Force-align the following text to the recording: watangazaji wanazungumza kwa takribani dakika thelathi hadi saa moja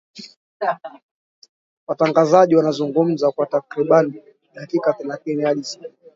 watangazaji 1.87 2.55
wanazungumza 2.55 3.31
kwa 3.31 3.45
takribani 3.45 4.23
dakika 4.53 4.93
thelathi 4.93 5.41
hadi 5.41 5.63
saa 5.63 5.79
moja 5.79 5.93